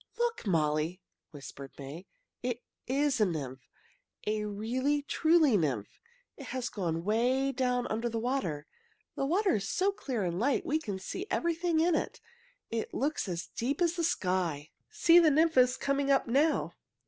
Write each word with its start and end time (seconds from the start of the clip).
"Look, 0.17 0.47
Molly!" 0.47 0.99
whispered 1.29 1.73
May. 1.77 2.07
"It 2.41 2.63
is 2.87 3.21
a 3.21 3.25
nymph 3.27 3.69
a 4.25 4.45
really, 4.45 5.03
truly 5.03 5.57
nymph! 5.57 6.01
It 6.37 6.45
has 6.47 6.69
gone 6.69 7.03
way 7.03 7.51
down 7.51 7.85
under 7.85 8.09
the 8.09 8.17
water. 8.17 8.65
The 9.15 9.27
water 9.27 9.57
is 9.57 9.69
so 9.69 9.91
clear 9.91 10.23
and 10.23 10.39
light 10.39 10.65
we 10.65 10.79
can 10.79 10.97
see 10.97 11.27
everything 11.29 11.79
in 11.79 11.93
it. 11.93 12.19
It 12.71 12.95
looks 12.95 13.29
as 13.29 13.45
deep 13.49 13.79
as 13.79 13.93
the 13.93 14.03
sky." 14.03 14.71
"See, 14.89 15.19
the 15.19 15.29
nymph 15.29 15.55
is 15.55 15.77
coming 15.77 16.09
up 16.09 16.25
now!" 16.25 16.73